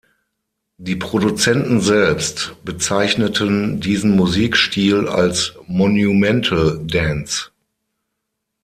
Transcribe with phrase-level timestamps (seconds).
[0.77, 7.51] Die Produzenten selbst bezeichneten diesen Musikstil als „Monumental Dance“.